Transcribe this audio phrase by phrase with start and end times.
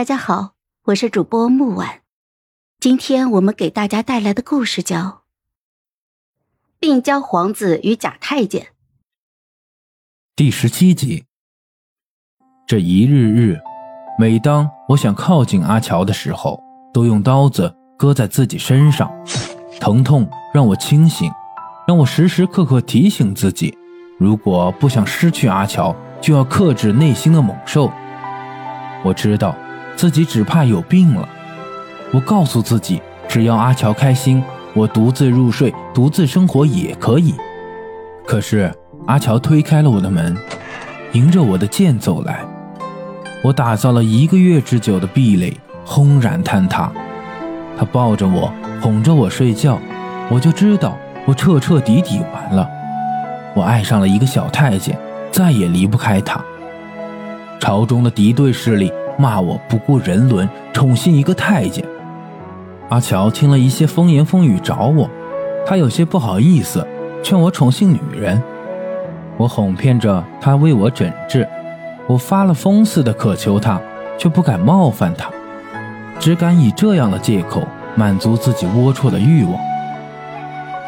[0.00, 2.00] 大家好，我是主播木婉。
[2.78, 4.96] 今天我们给大家带来的故事叫
[6.78, 8.62] 《病娇皇子与假太监》
[10.34, 11.26] 第十七集。
[12.66, 13.60] 这一日日，
[14.18, 16.58] 每当我想靠近阿乔的时候，
[16.94, 19.12] 都用刀子割在自己身上，
[19.80, 21.30] 疼痛让我清醒，
[21.86, 23.76] 让我时时刻刻提醒自己：
[24.18, 27.92] 如果不想失去阿乔，就要克制内心的猛兽。
[29.04, 29.54] 我知道。
[30.00, 31.28] 自己只怕有病了。
[32.10, 34.42] 我告诉自己，只要阿乔开心，
[34.72, 37.34] 我独自入睡、独自生活也可以。
[38.26, 38.74] 可是
[39.06, 40.34] 阿乔推开了我的门，
[41.12, 42.40] 迎着我的剑走来。
[43.44, 46.90] 我打造了一个月之久的壁垒轰然坍塌。
[47.78, 49.78] 他抱着我，哄着我睡觉，
[50.30, 52.66] 我就知道我彻彻底底完了。
[53.54, 54.98] 我爱上了一个小太监，
[55.30, 56.42] 再也离不开他。
[57.60, 58.90] 朝中的敌对势力。
[59.20, 61.84] 骂我不顾人伦，宠幸一个太监。
[62.88, 65.06] 阿乔听了一些风言风语找我，
[65.66, 66.86] 他有些不好意思，
[67.22, 68.42] 劝我宠幸女人。
[69.36, 71.46] 我哄骗着他为我诊治，
[72.06, 73.78] 我发了疯似的渴求他，
[74.16, 75.30] 却不敢冒犯他，
[76.18, 77.62] 只敢以这样的借口
[77.94, 79.54] 满足自己龌龊的欲望。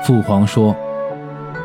[0.03, 0.75] 父皇说：“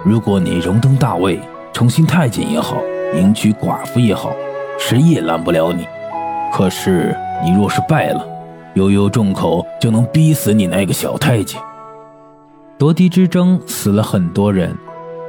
[0.03, 1.39] 如果你荣登大位，
[1.72, 2.75] 宠幸太监也好，
[3.16, 4.33] 迎娶寡妇也好，
[4.77, 5.88] 谁也拦不了你。”
[6.52, 8.26] 可是你若是败了，
[8.76, 11.62] 悠悠众口就能逼死你那个小太监。
[12.78, 14.76] 夺嫡之争死了很多人，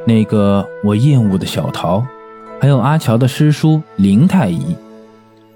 [0.06, 2.04] 那个我厌恶的小桃，
[2.60, 4.76] 还有阿乔的师叔林太医。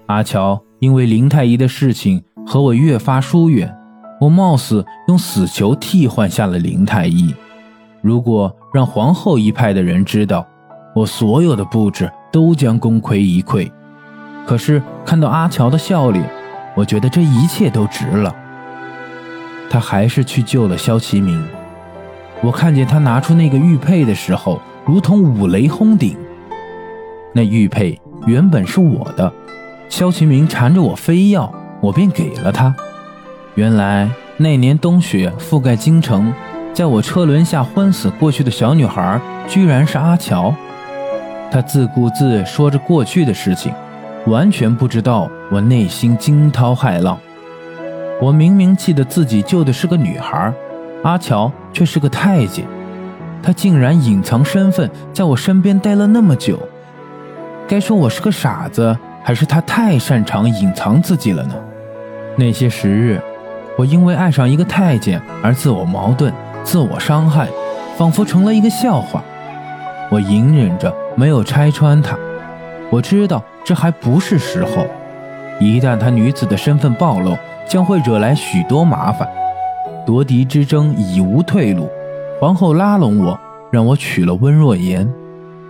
[0.07, 3.73] 阿乔因为林太医的事情和我越发疏远，
[4.19, 7.33] 我冒死用死囚替换下了林太医。
[8.01, 10.45] 如果让皇后一派的人知道，
[10.95, 13.71] 我所有的布置都将功亏一篑。
[14.45, 16.23] 可是看到阿乔的笑脸，
[16.75, 18.33] 我觉得这一切都值了。
[19.69, 21.43] 他还是去救了萧其明。
[22.41, 26.17] 我看见他拿出那个玉佩的时候，如同五雷轰顶。
[27.33, 29.31] 那玉佩原本是我的，
[29.89, 32.75] 萧其明缠着我非要，我便给了他。
[33.55, 36.33] 原来那年冬雪覆盖京城，
[36.73, 40.53] 在我车轮下昏死过去的小女孩，居然是阿乔。
[41.49, 43.73] 她自顾自说着过去的事情。
[44.25, 47.17] 完全不知道我内心惊涛骇浪。
[48.21, 50.53] 我明明记得自己救的是个女孩，
[51.03, 52.65] 阿乔却是个太监。
[53.41, 56.57] 他竟然隐藏身份，在我身边待了那么久。
[57.67, 61.55] 该说我是个傻子，还是他太擅长隐藏自己了呢？
[62.37, 63.21] 那些时日，
[63.77, 67.49] 我因为爱上一个太监而自我矛盾、自我伤害，
[67.97, 69.21] 仿佛成了一个笑话。
[70.09, 72.17] 我隐忍着，没有拆穿他。
[72.93, 73.43] 我知道。
[73.65, 74.85] 这还不是时候，
[75.57, 79.25] 一旦他女子的身份暴露，将会惹来许多麻烦。
[80.05, 81.89] 夺嫡之争已无退路，
[82.41, 83.39] 皇后拉拢我，
[83.71, 85.09] 让我娶了温若言，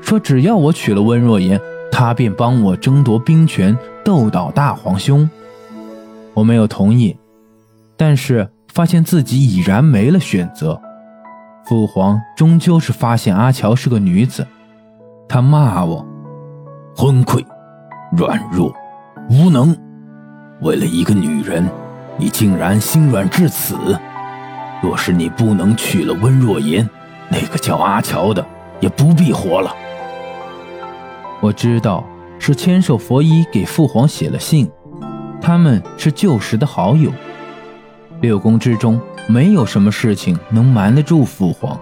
[0.01, 1.61] 说只要我娶了温若言，
[1.91, 5.29] 她便帮我争夺兵权，斗倒大皇兄。
[6.33, 7.15] 我没有同意，
[7.95, 10.81] 但是发现自己已然没了选择。
[11.67, 14.47] 父皇终究是发现阿乔是个女子，
[15.29, 16.03] 他骂我，
[16.95, 17.43] 昏聩。
[18.15, 18.71] 软弱，
[19.29, 19.75] 无能，
[20.61, 21.67] 为了一个女人，
[22.15, 23.75] 你竟然心软至此。
[24.83, 26.87] 若是你不能娶了温若言，
[27.29, 28.45] 那个叫阿乔的
[28.79, 29.73] 也不必活了。
[31.41, 32.03] 我知道
[32.37, 34.69] 是千手佛医给父皇写了信，
[35.41, 37.11] 他们是旧时的好友。
[38.21, 41.79] 六宫之中没有什么事情能瞒得住父皇，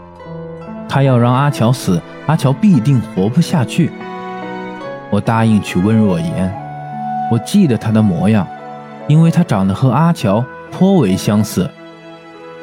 [0.88, 3.91] 他要让阿乔死，阿乔必定活不下去。
[5.11, 6.51] 我答应娶温若言，
[7.29, 8.47] 我记得她的模样，
[9.07, 11.69] 因为她长得和阿乔颇为相似。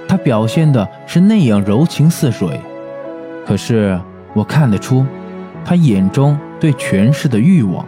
[0.09, 2.59] 她表现的是那样柔情似水，
[3.47, 4.01] 可是
[4.33, 5.05] 我看得出，
[5.63, 7.85] 她眼中对权势的欲望。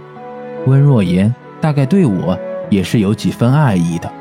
[0.67, 2.39] 温若言大概对我
[2.69, 4.13] 也是有几分爱意的，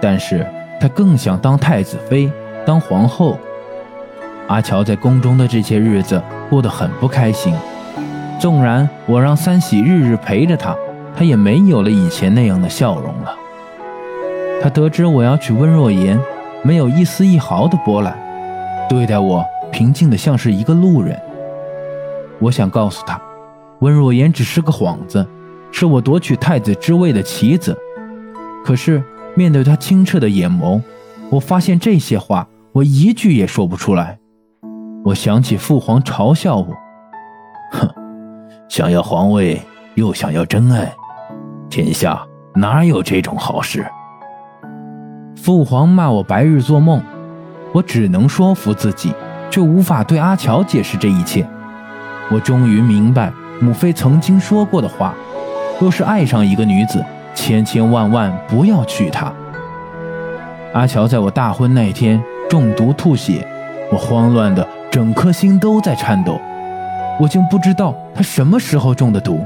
[0.00, 0.46] 但是
[0.80, 2.30] 她更想当太子妃，
[2.64, 3.36] 当皇后。
[4.46, 7.52] 阿乔在宫中的这些日子过得很不开心。
[8.40, 10.74] 纵然我让三喜日日陪着他，
[11.14, 13.36] 他也没有了以前那样的笑容了。
[14.62, 16.18] 他得知我要娶温若言，
[16.62, 18.16] 没有一丝一毫的波澜，
[18.88, 21.20] 对待我平静的像是一个路人。
[22.38, 23.20] 我想告诉他，
[23.80, 25.26] 温若言只是个幌子，
[25.70, 27.76] 是我夺取太子之位的棋子。
[28.64, 29.02] 可是
[29.34, 30.80] 面对他清澈的眼眸，
[31.28, 34.18] 我发现这些话我一句也说不出来。
[35.04, 36.74] 我想起父皇嘲笑我，
[37.72, 37.99] 哼。
[38.70, 39.60] 想要皇位，
[39.96, 40.94] 又想要真爱，
[41.68, 42.24] 天下
[42.54, 43.84] 哪有这种好事？
[45.34, 47.02] 父皇骂我白日做梦，
[47.72, 49.12] 我只能说服自己，
[49.50, 51.44] 却无法对阿乔解释这一切。
[52.30, 55.16] 我终于明白母妃曾经说过的话：
[55.80, 59.32] 若是爱上一个女子，千千万万不要娶她。
[60.74, 63.44] 阿乔在我大婚那天中毒吐血，
[63.90, 66.40] 我慌乱的整颗心都在颤抖。
[67.20, 69.44] 我竟不知道他什么时候中的毒。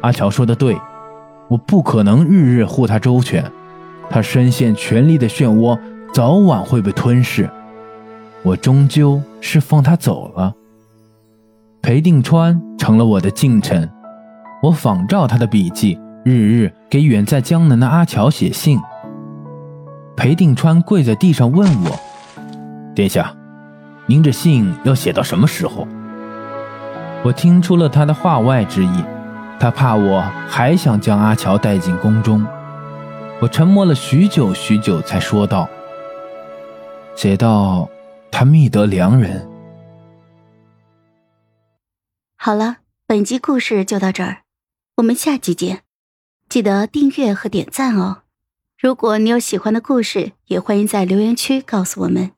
[0.00, 0.74] 阿乔说的对，
[1.48, 3.44] 我不可能日日护他周全。
[4.08, 5.78] 他深陷权力的漩涡，
[6.12, 7.48] 早晚会被吞噬。
[8.42, 10.52] 我终究是放他走了。
[11.82, 13.88] 裴定川成了我的近臣，
[14.62, 18.80] 我仿照他的笔记，日日给远在江南的阿乔写信。
[20.16, 21.90] 裴定川跪在地上问我
[22.94, 23.34] ：“殿下，
[24.06, 25.86] 您这信要写到什么时候？”
[27.24, 29.04] 我听出了他的话外之意，
[29.60, 32.44] 他怕我还想将阿乔带进宫中。
[33.40, 35.68] 我沉默了许久许久，才说道
[37.14, 37.88] ：“写到
[38.30, 39.48] 他觅得良人。”
[42.34, 44.38] 好了，本集故事就到这儿，
[44.96, 45.82] 我们下集见，
[46.48, 48.22] 记得订阅和点赞哦。
[48.76, 52.32] 如果你有喜欢的故事，也欢迎在留言区告诉我们。